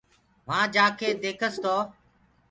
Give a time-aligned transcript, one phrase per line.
[0.47, 1.75] وهآنٚ جآڪي ديکس تو